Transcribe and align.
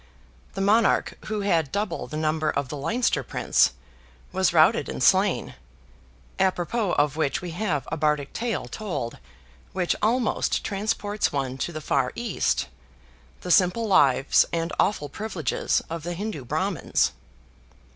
The 0.55 0.61
Monarch 0.61 1.15
who 1.27 1.41
had 1.41 1.71
double 1.71 2.07
the 2.07 2.17
number 2.17 2.49
of 2.49 2.69
the 2.69 2.75
Leinster 2.75 3.21
Prince, 3.21 3.73
was 4.31 4.51
routed 4.51 4.89
and 4.89 5.03
slain, 5.03 5.53
apropos 6.39 6.93
of 6.93 7.17
which 7.17 7.39
we 7.43 7.51
have 7.51 7.87
a 7.91 7.97
Bardic 7.97 8.33
tale 8.33 8.65
told, 8.65 9.19
which 9.73 9.95
almost 10.01 10.63
transports 10.63 11.31
one 11.31 11.55
to 11.59 11.71
the 11.71 11.81
far 11.81 12.11
East, 12.15 12.67
the 13.41 13.51
simple 13.51 13.85
lives 13.87 14.43
and 14.51 14.73
awful 14.79 15.07
privileges 15.07 15.83
of 15.87 16.01
the 16.01 16.15
Hindoo 16.15 16.45
Brahmins. 16.45 17.11